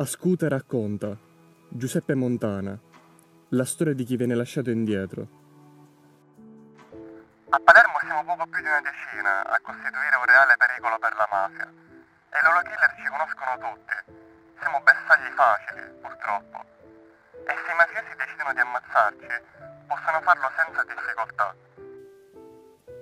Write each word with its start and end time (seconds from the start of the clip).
Ascute 0.00 0.48
racconta 0.48 1.18
Giuseppe 1.66 2.14
Montana 2.14 2.78
la 3.50 3.64
storia 3.64 3.94
di 3.94 4.04
chi 4.04 4.14
viene 4.14 4.36
lasciato 4.36 4.70
indietro. 4.70 5.26
A 7.50 7.58
Palermo 7.58 7.98
siamo 8.06 8.22
poco 8.22 8.46
più 8.46 8.62
di 8.62 8.68
una 8.70 8.78
decina 8.78 9.42
a 9.42 9.58
costituire 9.58 10.14
un 10.14 10.24
reale 10.24 10.54
pericolo 10.54 11.02
per 11.02 11.18
la 11.18 11.26
mafia. 11.26 11.66
E 11.66 12.36
i 12.38 12.42
loro 12.46 12.62
killer 12.62 12.94
ci 12.94 13.10
conoscono 13.10 13.52
tutti. 13.58 13.96
Siamo 14.62 14.78
bersagli 14.86 15.30
facili, 15.34 15.82
purtroppo. 15.98 16.58
E 17.42 17.52
se 17.58 17.66
i 17.66 17.74
mafiosi 17.74 18.14
decidono 18.14 18.54
di 18.54 18.62
ammazzarci, 18.62 19.34
possono 19.82 20.20
farlo 20.22 20.46
senza 20.54 20.80
difficoltà. 20.86 21.48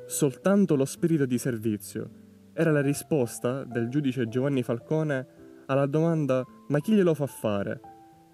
Soltanto 0.09 0.77
lo 0.77 0.87
spirito 0.89 1.27
di 1.27 1.37
servizio 1.37 2.09
era 2.55 2.73
la 2.73 2.81
risposta 2.81 3.65
del 3.65 3.91
giudice 3.91 4.29
Giovanni 4.29 4.63
Falcone 4.63 5.36
alla 5.67 5.87
domanda 5.87 6.45
ma 6.69 6.81
chi 6.81 6.93
glielo 6.93 7.15
fa 7.15 7.27
fare? 7.27 7.81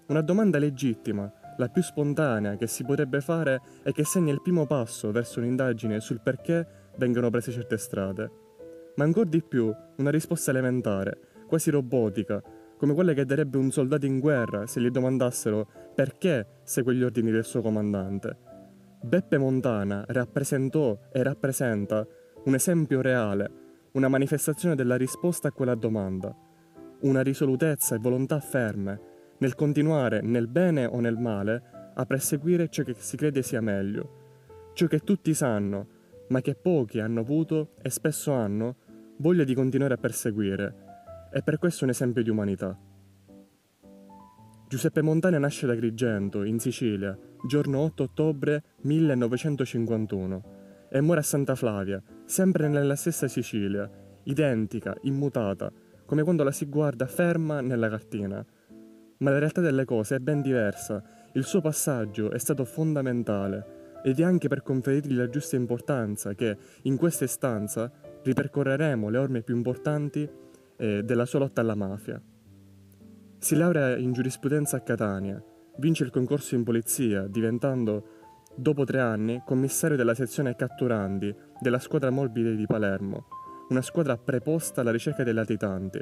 Una 0.07 0.21
domanda 0.21 0.57
legittima, 0.57 1.31
la 1.57 1.67
più 1.67 1.81
spontanea 1.81 2.55
che 2.55 2.67
si 2.67 2.83
potrebbe 2.83 3.21
fare 3.21 3.61
e 3.83 3.91
che 3.91 4.03
segna 4.03 4.31
il 4.31 4.41
primo 4.41 4.65
passo 4.65 5.11
verso 5.11 5.39
un'indagine 5.39 5.99
sul 5.99 6.21
perché 6.21 6.91
vengono 6.97 7.29
prese 7.29 7.51
certe 7.51 7.77
strade. 7.77 8.31
Ma 8.95 9.03
ancora 9.03 9.29
di 9.29 9.41
più, 9.41 9.73
una 9.97 10.09
risposta 10.09 10.51
elementare, 10.51 11.19
quasi 11.47 11.69
robotica, 11.69 12.41
come 12.77 12.93
quella 12.93 13.13
che 13.13 13.25
darebbe 13.25 13.57
un 13.57 13.71
soldato 13.71 14.05
in 14.05 14.19
guerra 14.19 14.67
se 14.67 14.81
gli 14.81 14.89
domandassero 14.89 15.67
perché 15.95 16.59
segue 16.63 16.93
gli 16.93 17.03
ordini 17.03 17.31
del 17.31 17.45
suo 17.45 17.61
comandante. 17.61 18.37
Beppe 19.01 19.37
Montana 19.37 20.03
rappresentò 20.07 20.97
e 21.11 21.23
rappresenta 21.23 22.05
un 22.45 22.53
esempio 22.55 23.01
reale, 23.01 23.51
una 23.93 24.07
manifestazione 24.07 24.75
della 24.75 24.97
risposta 24.97 25.47
a 25.47 25.51
quella 25.51 25.75
domanda, 25.75 26.35
una 27.03 27.21
risolutezza 27.21 27.95
e 27.95 27.99
volontà 27.99 28.39
ferme 28.39 29.11
nel 29.39 29.55
continuare 29.55 30.21
nel 30.21 30.47
bene 30.47 30.85
o 30.85 30.99
nel 30.99 31.17
male 31.17 31.91
a 31.95 32.05
perseguire 32.05 32.69
ciò 32.69 32.83
che 32.83 32.95
si 32.97 33.17
crede 33.17 33.41
sia 33.41 33.61
meglio, 33.61 34.71
ciò 34.73 34.87
che 34.87 34.99
tutti 34.99 35.33
sanno, 35.33 35.87
ma 36.29 36.41
che 36.41 36.55
pochi 36.55 36.99
hanno 36.99 37.19
avuto 37.19 37.73
e 37.81 37.89
spesso 37.89 38.31
hanno 38.31 38.75
voglia 39.17 39.43
di 39.43 39.53
continuare 39.53 39.93
a 39.93 39.97
perseguire, 39.97 40.75
e 41.31 41.41
per 41.43 41.57
questo 41.57 41.83
un 41.83 41.91
esempio 41.91 42.23
di 42.23 42.29
umanità. 42.29 42.77
Giuseppe 44.67 45.01
Montana 45.01 45.37
nasce 45.37 45.67
da 45.67 45.73
Agrigento, 45.73 46.43
in 46.43 46.59
Sicilia, 46.59 47.17
giorno 47.45 47.79
8 47.79 48.03
ottobre 48.03 48.63
1951, 48.81 50.43
e 50.89 51.01
muore 51.01 51.19
a 51.19 51.23
Santa 51.23 51.55
Flavia, 51.55 52.01
sempre 52.25 52.67
nella 52.67 52.95
stessa 52.95 53.27
Sicilia, 53.27 53.89
identica, 54.23 54.95
immutata, 55.01 55.71
come 56.05 56.23
quando 56.23 56.43
la 56.43 56.51
si 56.51 56.65
guarda 56.65 57.05
ferma 57.05 57.61
nella 57.61 57.89
cartina, 57.89 58.45
ma 59.17 59.29
la 59.31 59.39
realtà 59.39 59.61
delle 59.61 59.85
cose 59.85 60.15
è 60.15 60.19
ben 60.19 60.41
diversa. 60.41 61.01
Il 61.33 61.45
suo 61.45 61.61
passaggio 61.61 62.31
è 62.31 62.37
stato 62.37 62.65
fondamentale 62.65 64.01
ed 64.03 64.19
è 64.19 64.23
anche 64.23 64.49
per 64.49 64.61
conferirgli 64.61 65.15
la 65.15 65.29
giusta 65.29 65.55
importanza 65.55 66.33
che 66.33 66.57
in 66.83 66.97
questa 66.97 67.23
istanza 67.23 67.91
ripercorreremo 68.21 69.09
le 69.09 69.17
orme 69.17 69.41
più 69.41 69.55
importanti 69.55 70.29
eh, 70.75 71.03
della 71.03 71.25
sua 71.25 71.39
lotta 71.39 71.61
alla 71.61 71.75
mafia. 71.75 72.21
Si 73.37 73.55
laurea 73.55 73.97
in 73.97 74.11
giurisprudenza 74.11 74.77
a 74.77 74.81
Catania, 74.81 75.41
vince 75.77 76.03
il 76.03 76.11
concorso 76.11 76.55
in 76.55 76.63
polizia, 76.63 77.27
diventando, 77.27 78.07
dopo 78.55 78.83
tre 78.83 78.99
anni, 78.99 79.41
commissario 79.45 79.97
della 79.97 80.13
sezione 80.13 80.55
catturandi 80.55 81.33
della 81.59 81.79
squadra 81.79 82.09
mobile 82.09 82.55
di 82.55 82.65
Palermo, 82.65 83.27
una 83.73 83.81
squadra 83.81 84.17
preposta 84.17 84.81
alla 84.81 84.91
ricerca 84.91 85.23
dei 85.23 85.33
latitanti, 85.33 85.99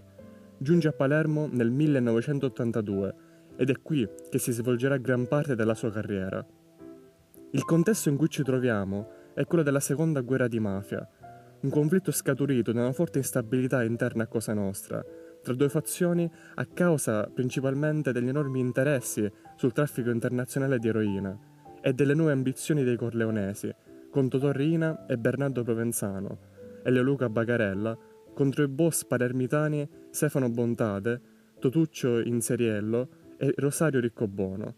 giunge 0.57 0.89
a 0.89 0.91
Palermo 0.91 1.47
nel 1.49 1.71
1982 1.71 3.15
ed 3.55 3.69
è 3.69 3.81
qui 3.81 4.05
che 4.29 4.39
si 4.39 4.51
svolgerà 4.51 4.97
gran 4.97 5.25
parte 5.25 5.55
della 5.55 5.73
sua 5.73 5.89
carriera. 5.89 6.45
Il 7.51 7.63
contesto 7.63 8.09
in 8.09 8.17
cui 8.17 8.27
ci 8.27 8.43
troviamo 8.43 9.31
è 9.33 9.45
quello 9.45 9.63
della 9.63 9.79
seconda 9.79 10.19
guerra 10.19 10.49
di 10.49 10.59
mafia, 10.59 11.07
un 11.61 11.69
conflitto 11.69 12.11
scaturito 12.11 12.73
da 12.73 12.81
una 12.81 12.91
forte 12.91 13.19
instabilità 13.19 13.83
interna 13.83 14.23
a 14.23 14.27
Cosa 14.27 14.53
Nostra, 14.53 15.01
tra 15.41 15.53
due 15.53 15.69
fazioni 15.69 16.29
a 16.55 16.65
causa 16.65 17.23
principalmente 17.33 18.11
degli 18.11 18.27
enormi 18.27 18.59
interessi 18.59 19.31
sul 19.55 19.71
traffico 19.71 20.09
internazionale 20.09 20.77
di 20.77 20.89
eroina 20.89 21.37
e 21.81 21.93
delle 21.93 22.15
nuove 22.15 22.33
ambizioni 22.33 22.83
dei 22.83 22.97
corleonesi, 22.97 23.73
con 24.09 24.27
Totò 24.27 24.51
Rina 24.51 25.05
e 25.05 25.17
Bernardo 25.17 25.63
Provenzano, 25.63 26.49
e 26.83 26.89
Leoluca 26.91 27.29
Bagarella, 27.29 27.97
contro 28.33 28.63
i 28.63 28.67
boss 28.67 29.05
palermitani 29.05 29.87
Stefano 30.09 30.49
Bontate, 30.49 31.21
Totuccio 31.59 32.19
Inseriello 32.19 33.09
e 33.37 33.53
Rosario 33.57 33.99
Riccobono. 33.99 34.75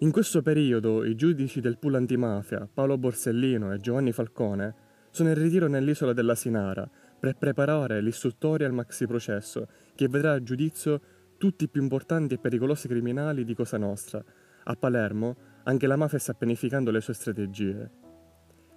In 0.00 0.12
questo 0.12 0.42
periodo 0.42 1.04
i 1.04 1.16
giudici 1.16 1.60
del 1.60 1.78
pool 1.78 1.96
antimafia, 1.96 2.68
Paolo 2.72 2.96
Borsellino 2.98 3.72
e 3.72 3.78
Giovanni 3.78 4.12
Falcone, 4.12 4.86
sono 5.10 5.30
in 5.30 5.34
ritiro 5.34 5.66
nell'isola 5.66 6.12
della 6.12 6.36
Sinara 6.36 6.88
per 7.18 7.36
preparare 7.36 8.00
l'istruttoria 8.00 8.66
al 8.66 8.72
maxi 8.72 9.06
processo 9.06 9.66
che 9.96 10.08
vedrà 10.08 10.34
a 10.34 10.42
giudizio 10.42 11.00
tutti 11.36 11.64
i 11.64 11.68
più 11.68 11.82
importanti 11.82 12.34
e 12.34 12.38
pericolosi 12.38 12.86
criminali 12.86 13.44
di 13.44 13.54
Cosa 13.54 13.76
Nostra. 13.76 14.22
A 14.64 14.74
Palermo 14.76 15.36
anche 15.64 15.86
la 15.86 15.96
mafia 15.96 16.18
sta 16.18 16.34
pianificando 16.34 16.90
le 16.90 17.00
sue 17.00 17.14
strategie. 17.14 17.90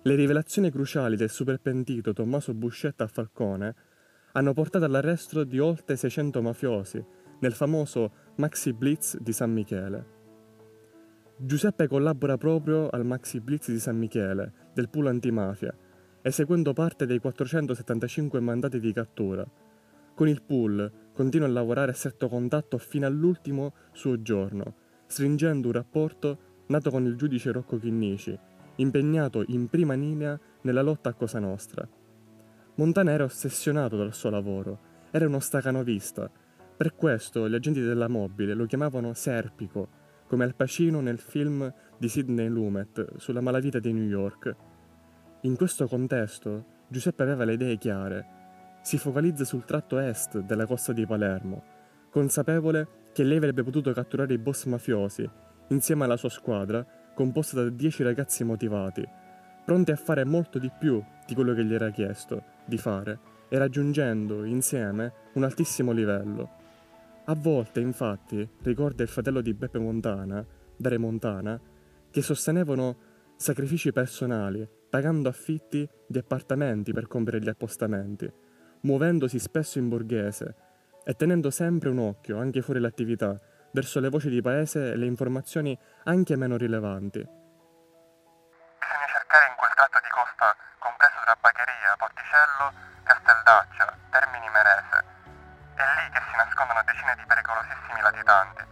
Le 0.03 0.16
rivelazioni 0.16 0.72
cruciali 0.72 1.16
del 1.16 1.29
superpentito 1.29 2.12
Tommaso 2.12 2.56
Buscetta 2.56 3.03
a 3.03 3.07
Falcone 3.07 3.75
hanno 4.31 4.51
portato 4.51 4.84
all'arresto 4.84 5.44
di 5.44 5.59
oltre 5.59 5.95
600 5.95 6.41
mafiosi 6.41 7.06
nel 7.41 7.53
famoso 7.53 8.11
Maxi 8.38 8.73
Blitz 8.73 9.19
di 9.19 9.31
San 9.31 9.51
Michele. 9.51 10.06
Giuseppe 11.38 11.88
collabora 11.88 12.35
proprio 12.38 12.90
al 12.90 13.06
Maxi 13.06 13.41
Blitz 13.41 13.69
di 13.69 13.78
San 13.78 14.00
Michele 14.00 14.72
del 14.73 14.90
pool 14.90 15.06
antimafia, 15.06 15.72
eseguendo 16.23 16.73
parte 16.73 17.06
dei 17.06 17.19
475 17.19 18.40
mandati 18.40 18.79
di 18.79 18.94
cattura. 18.94 19.47
Con 20.16 20.28
il 20.28 20.41
pool 20.41 20.91
continua 21.13 21.45
a 21.45 21.51
lavorare 21.51 21.91
a 21.91 21.95
stretto 21.95 22.28
contatto 22.28 22.79
fino 22.79 23.06
all'ultimo 23.06 23.75
suo 23.91 24.19
giorno, 24.23 24.78
stringendo 25.06 25.67
un 25.67 25.73
rapporto 25.73 26.40
nato 26.69 26.90
con 26.90 27.06
il 27.06 27.16
giudice 27.16 27.51
Rocco 27.51 27.78
Chinnici 27.78 28.50
impegnato 28.81 29.44
in 29.47 29.68
prima 29.69 29.94
linea 29.94 30.40
nella 30.62 30.81
lotta 30.81 31.09
a 31.09 31.14
Cosa 31.14 31.40
Nostra. 31.40 31.88
Montana 32.75 33.12
era 33.12 33.24
ossessionato 33.24 33.96
dal 33.96 34.14
suo 34.14 34.30
lavoro, 34.30 34.80
era 35.12 35.28
uno 35.28 35.40
stacanovista. 35.40 36.30
Per 36.75 36.96
questo 36.96 37.47
gli 37.47 37.53
agenti 37.53 37.81
della 37.81 38.08
mobile 38.08 38.53
lo 38.53 38.66
chiamavano 38.66 39.14
Serpico, 39.14 40.00
come 40.28 40.46
Al 40.46 40.56
Pacino 40.56 41.02
nel 41.02 41.20
film 41.20 41.72
di 41.97 42.08
Sidney 42.08 42.47
Lumet 42.47 43.18
sulla 43.18 43.41
malavita 43.41 43.80
di 43.80 43.91
New 43.91 44.08
York. 44.08 44.56
In 45.41 45.56
questo 45.56 45.88
contesto 45.88 46.66
Giuseppe 46.88 47.24
aveva 47.24 47.44
le 47.44 47.53
idee 47.53 47.78
chiare. 47.78 48.25
Si 48.81 48.97
focalizza 48.97 49.44
sul 49.44 49.66
tratto 49.66 50.00
est 50.00 50.40
della 50.40 50.66
costa 50.66 50.94
di 50.94 51.06
Palermo, 51.06 51.64
consapevole 52.09 53.09
che 53.14 53.24
lei 53.24 53.38
avrebbe 53.38 53.64
potuto 53.64 53.91
catturare 53.91 54.34
i 54.34 54.38
boss 54.38 54.66
mafiosi 54.66 55.30
insieme 55.68 56.03
alla 56.03 56.18
sua 56.18 56.30
squadra 56.30 56.86
composta 57.13 57.61
da 57.63 57.69
dieci 57.69 58.03
ragazzi 58.03 58.44
motivati, 58.44 59.07
pronti 59.66 59.91
a 59.91 59.95
fare 59.95 60.23
molto 60.23 60.59
di 60.59 60.72
più 60.77 61.03
di 61.25 61.33
quello 61.33 61.53
che 61.53 61.63
gli 61.63 61.73
era 61.73 61.89
chiesto 61.91 62.44
di 62.66 62.77
fare 62.77 63.19
e 63.49 63.57
raggiungendo 63.57 64.44
insieme 64.44 65.13
un 65.33 65.44
altissimo 65.44 65.91
livello. 65.91 66.59
A 67.25 67.35
volte, 67.35 67.79
infatti, 67.79 68.47
ricorda 68.63 69.03
il 69.03 69.09
fratello 69.09 69.41
di 69.41 69.53
Beppe 69.53 69.79
Montana, 69.79 70.45
Dare 70.75 70.97
Montana, 70.97 71.59
che 72.09 72.22
sostenevano 72.22 72.97
sacrifici 73.35 73.91
personali, 73.91 74.67
pagando 74.89 75.29
affitti 75.29 75.87
di 76.07 76.17
appartamenti 76.17 76.91
per 76.91 77.07
compiere 77.07 77.40
gli 77.40 77.49
appostamenti, 77.49 78.31
muovendosi 78.81 79.40
spesso 79.40 79.79
in 79.79 79.90
borghese 79.90 80.55
e 81.03 81.14
tenendo 81.14 81.49
sempre 81.49 81.90
un 81.90 81.99
occhio, 81.99 82.37
anche 82.37 82.61
fuori 82.61 82.79
l'attività, 82.79 83.40
verso 83.72 84.00
le 84.00 84.09
voci 84.09 84.29
di 84.29 84.41
paese 84.41 84.91
e 84.91 84.96
le 84.96 85.06
informazioni 85.06 85.78
anche 86.03 86.35
meno 86.35 86.58
rilevanti. 86.58 87.20
Bisogna 87.20 89.08
cercare 89.08 89.47
in 89.47 89.56
quel 89.56 89.72
tratto 89.76 90.00
di 90.03 90.09
costa 90.12 90.56
compreso 90.79 91.20
tra 91.23 91.35
Bagheria, 91.40 91.96
Porticello, 91.97 92.73
Casteldaccia, 93.03 93.97
Termini 94.12 94.50
Merese. 94.50 95.00
È 95.76 95.84
lì 95.84 96.06
che 96.12 96.22
si 96.22 96.35
nascondono 96.35 96.84
decine 96.85 97.16
di 97.16 97.26
pericolosissimi 97.26 98.02
latitanti. 98.02 98.64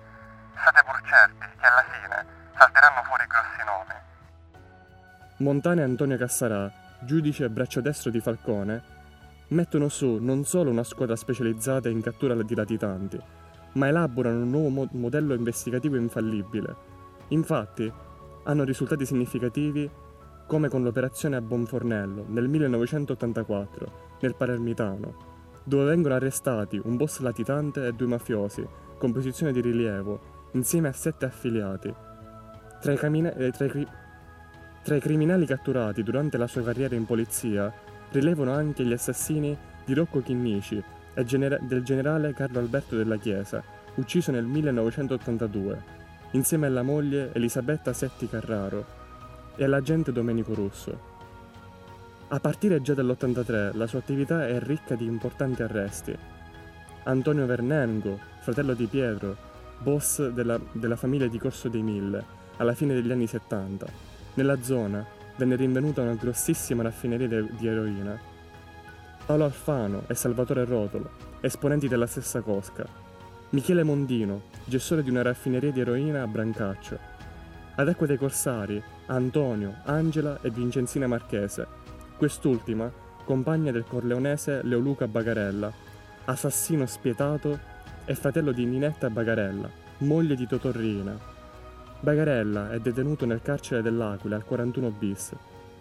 State 0.59 0.83
pur 0.83 1.01
certi 1.07 1.45
che 1.57 1.65
alla 1.65 1.85
fine 1.87 2.25
salteranno 2.57 3.03
fuori 3.03 3.25
grossi 3.27 3.63
nomi. 3.63 3.95
Montane 5.37 5.81
e 5.81 5.83
Antonio 5.85 6.17
Cassarà, 6.17 6.69
giudice 6.99 7.45
e 7.45 7.49
braccio 7.49 7.79
destro 7.79 8.11
di 8.11 8.19
Falcone, 8.19 8.97
mettono 9.49 9.87
su 9.87 10.17
non 10.19 10.43
solo 10.43 10.69
una 10.69 10.83
squadra 10.83 11.15
specializzata 11.15 11.87
in 11.89 12.01
cattura 12.01 12.35
di 12.35 12.55
latitanti, 12.55 13.38
ma 13.73 13.87
elaborano 13.87 14.41
un 14.41 14.49
nuovo 14.49 14.69
mo- 14.69 14.89
modello 14.91 15.33
investigativo 15.33 15.95
infallibile. 15.95 16.75
Infatti, 17.29 17.91
hanno 18.43 18.63
risultati 18.63 19.05
significativi 19.05 19.89
come 20.47 20.69
con 20.69 20.81
l'operazione 20.81 21.35
a 21.35 21.41
Bonfornello 21.41 22.25
nel 22.27 22.47
1984, 22.47 23.91
nel 24.21 24.35
Palermitano, 24.35 25.27
dove 25.63 25.85
vengono 25.85 26.15
arrestati 26.15 26.81
un 26.83 26.95
boss 26.95 27.19
latitante 27.19 27.85
e 27.85 27.93
due 27.93 28.07
mafiosi, 28.07 28.65
con 28.97 29.11
posizione 29.11 29.51
di 29.51 29.61
rilievo, 29.61 30.19
insieme 30.53 30.87
a 30.87 30.93
sette 30.93 31.25
affiliati. 31.25 31.93
Tra 32.81 32.91
i, 32.93 32.97
camina- 32.97 33.33
eh, 33.35 33.51
tra, 33.51 33.65
i 33.65 33.87
tra 34.83 34.95
i 34.95 34.99
criminali 34.99 35.45
catturati 35.45 36.01
durante 36.01 36.37
la 36.37 36.47
sua 36.47 36.63
carriera 36.63 36.95
in 36.95 37.05
polizia 37.05 37.71
rilevano 38.11 38.53
anche 38.53 38.83
gli 38.83 38.93
assassini 38.93 39.55
di 39.85 39.93
Rocco 39.93 40.21
Chinnici 40.21 40.83
e 41.19 41.25
gener- 41.25 41.59
del 41.61 41.83
generale 41.83 42.33
Carlo 42.33 42.59
Alberto 42.59 42.95
della 42.95 43.17
Chiesa, 43.17 43.61
ucciso 43.95 44.31
nel 44.31 44.45
1982, 44.45 45.83
insieme 46.31 46.67
alla 46.67 46.81
moglie 46.81 47.31
Elisabetta 47.33 47.91
Setti 47.91 48.29
Carraro 48.29 48.85
e 49.57 49.65
all'agente 49.65 50.13
Domenico 50.13 50.53
Russo. 50.53 51.17
A 52.29 52.39
partire 52.39 52.81
già 52.81 52.93
dall'83 52.93 53.75
la 53.75 53.87
sua 53.87 53.99
attività 53.99 54.47
è 54.47 54.59
ricca 54.61 54.95
di 54.95 55.05
importanti 55.05 55.61
arresti. 55.61 56.15
Antonio 57.03 57.45
Vernengo, 57.45 58.17
fratello 58.39 58.73
di 58.73 58.85
Pietro, 58.85 59.35
boss 59.79 60.25
della, 60.29 60.57
della 60.71 60.95
famiglia 60.95 61.27
di 61.27 61.37
Corso 61.37 61.67
dei 61.67 61.81
Mille, 61.81 62.23
alla 62.57 62.73
fine 62.73 62.93
degli 62.93 63.11
anni 63.11 63.27
70. 63.27 63.85
Nella 64.35 64.61
zona 64.61 65.05
venne 65.35 65.57
rinvenuta 65.57 66.01
una 66.01 66.15
grossissima 66.15 66.83
raffineria 66.83 67.41
di 67.41 67.67
eroina. 67.67 68.17
Paolo 69.29 69.43
Alfano 69.43 70.05
e 70.07 70.15
Salvatore 70.15 70.65
Rotolo, 70.65 71.07
esponenti 71.41 71.87
della 71.87 72.07
stessa 72.07 72.41
cosca. 72.41 72.83
Michele 73.51 73.83
Mondino, 73.83 74.41
gestore 74.65 75.03
di 75.03 75.11
una 75.11 75.21
raffineria 75.21 75.71
di 75.71 75.81
eroina 75.81 76.23
a 76.23 76.25
Brancaccio. 76.25 76.97
Ad 77.75 77.87
Acqua 77.87 78.07
dei 78.07 78.17
Corsari, 78.17 78.81
Antonio, 79.05 79.81
Angela 79.83 80.39
e 80.41 80.49
Vincenzina 80.49 81.05
Marchese, 81.05 81.67
Quest'ultima, 82.17 82.91
compagna 83.23 83.71
del 83.71 83.85
corleonese 83.87 84.63
Leoluca 84.63 85.07
Bagarella, 85.07 85.71
assassino 86.25 86.87
spietato 86.87 87.59
e 88.05 88.15
fratello 88.15 88.51
di 88.51 88.65
Ninetta 88.65 89.11
Bagarella, 89.11 89.69
moglie 89.99 90.33
di 90.33 90.47
Totorrina. 90.47 91.15
Bagarella 91.99 92.71
è 92.71 92.79
detenuto 92.79 93.27
nel 93.27 93.43
carcere 93.43 93.83
dell'Aquila 93.83 94.37
al 94.37 94.43
41 94.43 94.89
bis. 94.89 95.35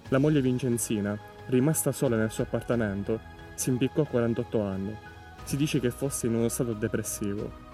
La 0.08 0.18
moglie 0.18 0.42
Vincenzina, 0.42 1.18
rimasta 1.46 1.92
sola 1.92 2.16
nel 2.16 2.30
suo 2.30 2.44
appartamento, 2.44 3.36
si 3.58 3.70
impiccò 3.70 4.02
a 4.02 4.06
48 4.06 4.60
anni. 4.60 4.96
Si 5.42 5.56
dice 5.56 5.80
che 5.80 5.90
fosse 5.90 6.28
in 6.28 6.34
uno 6.34 6.48
stato 6.48 6.74
depressivo. 6.74 7.66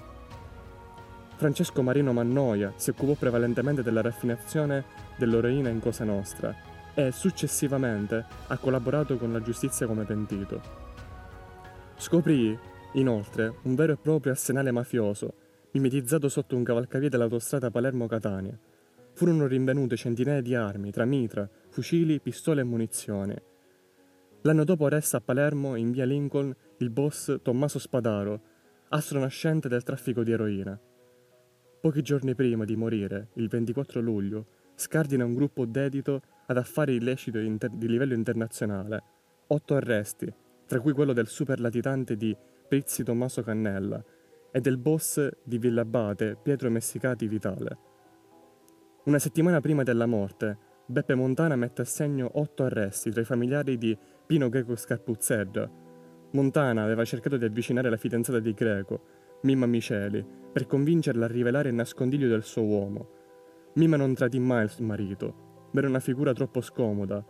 Francesco 1.36 1.82
Marino 1.82 2.14
Mannoia 2.14 2.72
si 2.76 2.88
occupò 2.90 3.12
prevalentemente 3.12 3.82
della 3.82 4.00
raffinazione 4.00 4.84
dell'eroina 5.16 5.68
in 5.68 5.80
Cosa 5.80 6.04
Nostra 6.04 6.54
e 6.94 7.12
successivamente 7.12 8.24
ha 8.46 8.56
collaborato 8.56 9.18
con 9.18 9.30
la 9.30 9.42
giustizia 9.42 9.86
come 9.86 10.04
pentito. 10.04 10.62
Scoprì, 11.96 12.58
inoltre, 12.92 13.56
un 13.62 13.74
vero 13.74 13.92
e 13.92 13.96
proprio 13.96 14.32
arsenale 14.32 14.70
mafioso, 14.70 15.34
mimetizzato 15.72 16.30
sotto 16.30 16.56
un 16.56 16.62
cavalcavia 16.62 17.10
dell'autostrada 17.10 17.70
Palermo-Catania. 17.70 18.56
Furono 19.12 19.46
rinvenute 19.46 19.96
centinaia 19.96 20.40
di 20.40 20.54
armi, 20.54 20.90
tra 20.92 21.04
mitra, 21.04 21.46
fucili, 21.68 22.20
pistole 22.20 22.62
e 22.62 22.64
munizioni. 22.64 23.34
L'anno 24.46 24.64
dopo 24.64 24.88
resta 24.88 25.16
a 25.16 25.20
Palermo, 25.22 25.74
in 25.74 25.90
via 25.90 26.04
Lincoln, 26.04 26.54
il 26.78 26.90
boss 26.90 27.40
Tommaso 27.40 27.78
Spadaro, 27.78 28.42
astro 28.90 29.18
nascente 29.18 29.70
del 29.70 29.82
traffico 29.82 30.22
di 30.22 30.32
eroina. 30.32 30.78
Pochi 31.80 32.02
giorni 32.02 32.34
prima 32.34 32.66
di 32.66 32.76
morire, 32.76 33.28
il 33.36 33.48
24 33.48 34.02
luglio, 34.02 34.46
scardina 34.74 35.24
un 35.24 35.32
gruppo 35.32 35.64
dedito 35.64 36.20
ad 36.44 36.58
affari 36.58 36.96
illeciti 36.96 37.42
inter- 37.42 37.74
di 37.74 37.88
livello 37.88 38.12
internazionale, 38.12 39.02
otto 39.46 39.76
arresti, 39.76 40.30
tra 40.66 40.78
cui 40.78 40.92
quello 40.92 41.14
del 41.14 41.28
super 41.28 41.58
latitante 41.58 42.14
di 42.14 42.36
Prizzi 42.68 43.02
Tommaso 43.02 43.42
Cannella 43.42 44.04
e 44.52 44.60
del 44.60 44.76
boss 44.76 45.26
di 45.42 45.56
Villabate 45.56 46.36
Pietro 46.36 46.68
Messicati 46.68 47.26
Vitale. 47.28 47.78
Una 49.04 49.18
settimana 49.18 49.62
prima 49.62 49.84
della 49.84 50.04
morte, 50.04 50.58
Beppe 50.86 51.14
Montana 51.14 51.56
mette 51.56 51.80
a 51.80 51.86
segno 51.86 52.30
otto 52.34 52.62
arresti 52.64 53.10
tra 53.10 53.22
i 53.22 53.24
familiari 53.24 53.78
di 53.78 53.96
Pino 54.26 54.48
Greco 54.48 54.74
Scarpuzzerra. 54.74 55.70
Montana 56.30 56.82
aveva 56.82 57.04
cercato 57.04 57.36
di 57.36 57.44
avvicinare 57.44 57.90
la 57.90 57.98
fidanzata 57.98 58.40
di 58.40 58.54
Greco, 58.54 59.00
Mimma 59.42 59.66
Miceli, 59.66 60.24
per 60.50 60.66
convincerla 60.66 61.26
a 61.26 61.28
rivelare 61.28 61.68
il 61.68 61.74
nascondiglio 61.74 62.28
del 62.28 62.42
suo 62.42 62.62
uomo. 62.62 63.08
Mimma 63.74 63.96
non 63.96 64.14
tradì 64.14 64.38
mai 64.38 64.64
il 64.64 64.84
marito, 64.84 65.68
ma 65.72 65.78
era 65.78 65.88
una 65.88 66.00
figura 66.00 66.32
troppo 66.32 66.62
scomoda 66.62 67.22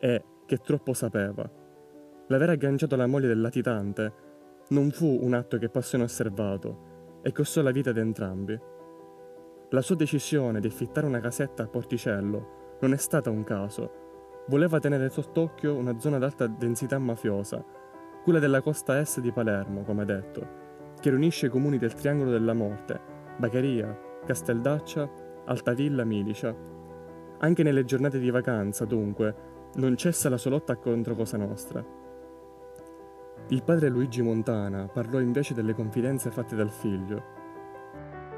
e 0.00 0.24
che 0.44 0.56
troppo 0.56 0.92
sapeva. 0.94 1.48
L'aver 2.26 2.50
agganciato 2.50 2.96
la 2.96 3.06
moglie 3.06 3.28
del 3.28 3.40
latitante 3.40 4.12
non 4.70 4.90
fu 4.90 5.18
un 5.22 5.34
atto 5.34 5.58
che 5.58 5.68
passò 5.68 5.96
inosservato 5.96 7.20
e 7.22 7.30
costò 7.30 7.62
la 7.62 7.70
vita 7.70 7.90
ad 7.90 7.98
entrambi. 7.98 8.58
La 9.70 9.80
sua 9.80 9.94
decisione 9.94 10.58
di 10.58 10.66
affittare 10.66 11.06
una 11.06 11.20
casetta 11.20 11.62
a 11.62 11.68
Porticello 11.68 12.76
non 12.80 12.92
è 12.92 12.96
stata 12.96 13.30
un 13.30 13.44
caso. 13.44 14.01
Voleva 14.48 14.78
tenere 14.78 15.08
sott'occhio 15.08 15.74
una 15.74 15.98
zona 15.98 16.16
ad 16.16 16.24
alta 16.24 16.46
densità 16.46 16.98
mafiosa, 16.98 17.64
quella 18.22 18.38
della 18.38 18.60
costa 18.60 18.98
est 18.98 19.20
di 19.20 19.32
Palermo, 19.32 19.82
come 19.82 20.04
detto, 20.04 20.60
che 21.00 21.10
riunisce 21.10 21.46
i 21.46 21.50
comuni 21.50 21.78
del 21.78 21.94
Triangolo 21.94 22.30
della 22.30 22.54
Morte, 22.54 23.00
Bagheria, 23.36 23.96
Casteldaccia, 24.24 25.10
Altavilla, 25.46 26.04
Milicia 26.04 26.70
anche 27.42 27.64
nelle 27.64 27.84
giornate 27.84 28.20
di 28.20 28.30
vacanza, 28.30 28.84
dunque, 28.84 29.34
non 29.74 29.96
cessa 29.96 30.28
la 30.28 30.36
sua 30.36 30.50
lotta 30.50 30.76
contro 30.76 31.16
Cosa 31.16 31.36
Nostra. 31.36 31.84
Il 33.48 33.64
padre 33.64 33.88
Luigi 33.88 34.22
Montana 34.22 34.86
parlò 34.86 35.18
invece 35.18 35.52
delle 35.52 35.74
confidenze 35.74 36.30
fatte 36.30 36.54
dal 36.54 36.70
figlio. 36.70 37.40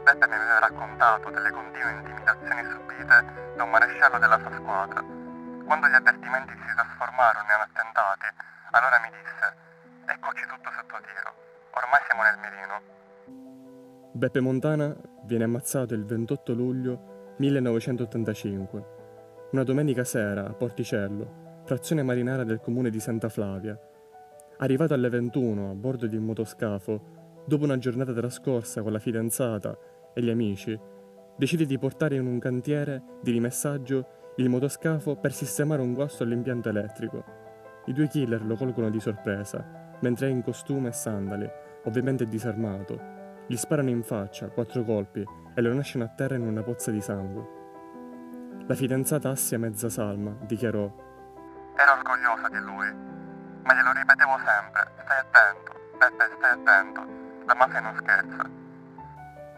Beppe 0.04 0.26
mi 0.26 0.34
aveva 0.34 0.58
raccontato 0.58 1.28
delle 1.30 1.50
continue 1.50 1.92
intimidazioni 1.98 2.62
subite 2.70 3.54
da 3.56 3.62
un 3.62 3.70
maresciallo 3.70 4.18
della 4.18 4.38
sua 4.38 4.52
squadra. 4.52 5.23
Quando 5.64 5.88
gli 5.88 5.94
avvertimenti 5.94 6.52
si 6.52 6.74
trasformarono 6.74 7.48
in 7.48 7.60
attentati, 7.60 8.26
allora 8.72 9.00
mi 9.00 9.08
disse: 9.16 9.46
Eccoci 10.12 10.44
tutto 10.44 10.70
sotto 10.70 10.96
tiro, 11.00 11.30
ormai 11.72 12.00
siamo 12.06 12.22
nel 12.22 12.38
mirino. 12.38 12.76
Beppe 14.12 14.40
Montana 14.40 14.94
viene 15.24 15.44
ammazzato 15.44 15.94
il 15.94 16.04
28 16.04 16.52
luglio 16.52 17.34
1985. 17.38 18.92
Una 19.52 19.64
domenica 19.64 20.04
sera 20.04 20.46
a 20.46 20.52
Porticello, 20.52 21.62
frazione 21.64 22.02
marinara 22.02 22.44
del 22.44 22.60
comune 22.60 22.90
di 22.90 23.00
Santa 23.00 23.30
Flavia. 23.30 23.78
Arrivato 24.58 24.92
alle 24.92 25.08
21 25.08 25.70
a 25.70 25.74
bordo 25.74 26.06
di 26.06 26.16
un 26.16 26.24
motoscafo, 26.24 27.42
dopo 27.46 27.64
una 27.64 27.78
giornata 27.78 28.12
trascorsa 28.12 28.82
con 28.82 28.92
la 28.92 28.98
fidanzata 28.98 29.76
e 30.12 30.22
gli 30.22 30.30
amici, 30.30 30.78
decide 31.36 31.64
di 31.64 31.78
portare 31.78 32.16
in 32.16 32.26
un 32.26 32.38
cantiere 32.38 33.02
di 33.22 33.32
rimessaggio 33.32 34.23
il 34.36 34.48
motoscafo 34.48 35.14
per 35.14 35.32
sistemare 35.32 35.80
un 35.80 35.94
guasto 35.94 36.24
all'impianto 36.24 36.68
elettrico. 36.68 37.24
I 37.86 37.92
due 37.92 38.08
killer 38.08 38.44
lo 38.44 38.56
colgono 38.56 38.90
di 38.90 38.98
sorpresa, 38.98 39.64
mentre 40.00 40.26
è 40.26 40.30
in 40.30 40.42
costume 40.42 40.88
e 40.88 40.92
sandali, 40.92 41.48
ovviamente 41.84 42.26
disarmato. 42.26 43.12
Gli 43.46 43.56
sparano 43.56 43.90
in 43.90 44.02
faccia 44.02 44.48
quattro 44.48 44.82
colpi 44.82 45.24
e 45.54 45.60
lo 45.60 45.72
lasciano 45.72 46.04
a 46.04 46.08
terra 46.08 46.34
in 46.34 46.42
una 46.42 46.62
pozza 46.62 46.90
di 46.90 47.00
sangue. 47.00 47.62
La 48.66 48.74
fidanzata 48.74 49.28
Assia 49.28 49.58
Mezzasalma 49.58 50.34
dichiarò 50.40 50.82
Ero 51.76 51.92
orgogliosa 51.92 52.48
di 52.48 52.58
lui, 52.58 52.92
ma 53.62 53.74
glielo 53.74 53.92
ripetevo 53.92 54.36
sempre, 54.38 54.90
stai 55.04 55.18
attento, 55.18 55.72
Beppe, 55.98 56.30
stai 56.36 56.50
attento, 56.50 57.06
la 57.46 57.54
mafia 57.54 57.80
non 57.80 57.94
scherza. 57.96 58.50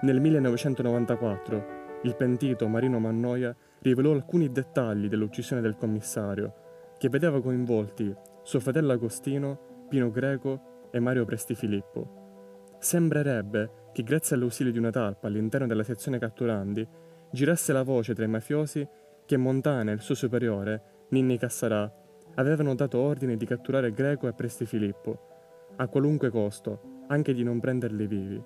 Nel 0.02 0.20
1994 0.20 1.74
il 2.02 2.14
pentito 2.14 2.68
Marino 2.68 2.98
Mannoia 2.98 3.56
rivelò 3.86 4.10
alcuni 4.10 4.50
dettagli 4.50 5.06
dell'uccisione 5.06 5.62
del 5.62 5.76
commissario, 5.76 6.54
che 6.98 7.08
vedeva 7.08 7.40
coinvolti 7.40 8.12
suo 8.42 8.58
fratello 8.58 8.92
Agostino, 8.92 9.86
Pino 9.88 10.10
Greco 10.10 10.88
e 10.90 10.98
Mario 10.98 11.24
Prestifilippo. 11.24 12.74
Sembrerebbe 12.80 13.84
che 13.92 14.02
grazie 14.02 14.34
all'ausilio 14.34 14.72
di 14.72 14.78
una 14.78 14.90
talpa 14.90 15.28
all'interno 15.28 15.68
della 15.68 15.84
sezione 15.84 16.18
catturandi 16.18 16.86
girasse 17.30 17.72
la 17.72 17.84
voce 17.84 18.12
tra 18.12 18.24
i 18.24 18.28
mafiosi 18.28 18.86
che 19.24 19.36
Montana 19.36 19.92
e 19.92 19.94
il 19.94 20.00
suo 20.00 20.16
superiore, 20.16 21.06
Ninni 21.10 21.38
Cassarà, 21.38 21.88
avevano 22.34 22.74
dato 22.74 22.98
ordine 22.98 23.36
di 23.36 23.46
catturare 23.46 23.92
Greco 23.92 24.26
e 24.26 24.32
Presti 24.32 24.66
Filippo, 24.66 25.74
a 25.76 25.86
qualunque 25.86 26.30
costo, 26.30 27.04
anche 27.06 27.32
di 27.32 27.44
non 27.44 27.60
prenderli 27.60 28.06
vivi. 28.08 28.42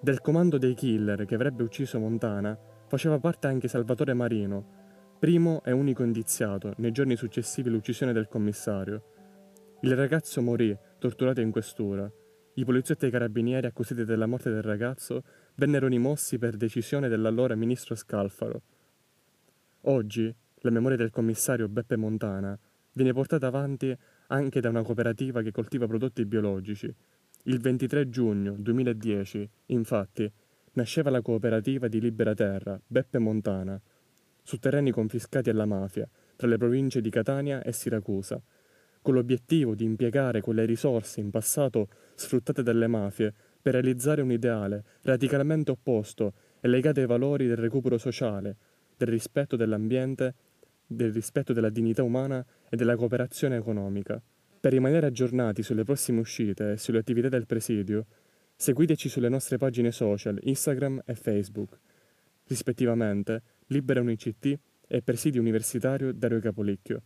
Del 0.00 0.20
comando 0.20 0.58
dei 0.58 0.74
killer 0.74 1.24
che 1.24 1.34
avrebbe 1.34 1.62
ucciso 1.62 1.98
Montana 1.98 2.74
faceva 2.86 3.18
parte 3.18 3.46
anche 3.46 3.68
Salvatore 3.68 4.14
Marino, 4.14 5.16
primo 5.18 5.62
e 5.64 5.72
unico 5.72 6.02
indiziato 6.02 6.74
nei 6.76 6.92
giorni 6.92 7.16
successivi 7.16 7.68
all'uccisione 7.68 8.12
del 8.12 8.28
commissario. 8.28 9.02
Il 9.80 9.96
ragazzo 9.96 10.40
morì, 10.40 10.76
torturato 10.98 11.40
in 11.40 11.50
questura, 11.50 12.10
i 12.54 12.64
poliziotti 12.64 13.04
e 13.04 13.08
i 13.08 13.10
carabinieri 13.10 13.66
accusati 13.66 14.04
della 14.04 14.26
morte 14.26 14.50
del 14.50 14.62
ragazzo 14.62 15.22
vennero 15.56 15.88
rimossi 15.88 16.38
per 16.38 16.56
decisione 16.56 17.08
dell'allora 17.08 17.54
ministro 17.54 17.94
Scalfaro. 17.94 18.62
Oggi 19.82 20.34
la 20.60 20.70
memoria 20.70 20.96
del 20.96 21.10
commissario 21.10 21.68
Beppe 21.68 21.96
Montana 21.96 22.58
viene 22.92 23.12
portata 23.12 23.46
avanti 23.46 23.94
anche 24.28 24.60
da 24.60 24.70
una 24.70 24.82
cooperativa 24.82 25.42
che 25.42 25.52
coltiva 25.52 25.86
prodotti 25.86 26.24
biologici. 26.24 26.92
Il 27.44 27.60
23 27.60 28.08
giugno 28.08 28.54
2010, 28.58 29.48
infatti, 29.66 30.32
nasceva 30.76 31.10
la 31.10 31.22
cooperativa 31.22 31.88
di 31.88 32.00
Libera 32.00 32.34
Terra, 32.34 32.80
Beppe 32.86 33.18
Montana, 33.18 33.80
su 34.42 34.58
terreni 34.58 34.90
confiscati 34.90 35.50
alla 35.50 35.66
mafia, 35.66 36.08
tra 36.36 36.46
le 36.46 36.56
province 36.56 37.00
di 37.00 37.10
Catania 37.10 37.62
e 37.62 37.72
Siracusa, 37.72 38.40
con 39.02 39.14
l'obiettivo 39.14 39.74
di 39.74 39.84
impiegare 39.84 40.40
quelle 40.40 40.64
risorse 40.64 41.20
in 41.20 41.30
passato 41.30 41.88
sfruttate 42.14 42.62
dalle 42.62 42.86
mafie 42.86 43.32
per 43.60 43.72
realizzare 43.74 44.20
un 44.20 44.30
ideale 44.30 44.84
radicalmente 45.02 45.70
opposto 45.70 46.34
e 46.60 46.68
legato 46.68 47.00
ai 47.00 47.06
valori 47.06 47.46
del 47.46 47.56
recupero 47.56 47.98
sociale, 47.98 48.56
del 48.96 49.08
rispetto 49.08 49.56
dell'ambiente, 49.56 50.34
del 50.86 51.12
rispetto 51.12 51.52
della 51.52 51.70
dignità 51.70 52.02
umana 52.02 52.44
e 52.68 52.76
della 52.76 52.96
cooperazione 52.96 53.56
economica. 53.56 54.20
Per 54.60 54.72
rimanere 54.72 55.06
aggiornati 55.06 55.62
sulle 55.62 55.84
prossime 55.84 56.20
uscite 56.20 56.72
e 56.72 56.76
sulle 56.76 56.98
attività 56.98 57.28
del 57.28 57.46
presidio, 57.46 58.06
seguiteci 58.56 59.08
sulle 59.08 59.28
nostre 59.28 59.58
pagine 59.58 59.92
social 59.92 60.38
Instagram 60.42 61.02
e 61.04 61.14
Facebook, 61.14 61.78
rispettivamente 62.46 63.42
Libera 63.66 64.00
UniCT 64.00 64.58
e 64.88 65.02
Presidio 65.02 65.40
Universitario 65.40 66.12
Dario 66.12 66.40
Capolicchio. 66.40 67.02